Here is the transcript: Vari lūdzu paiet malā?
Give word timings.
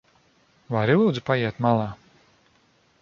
Vari 0.75 0.95
lūdzu 1.01 1.23
paiet 1.27 1.63
malā? 1.67 1.87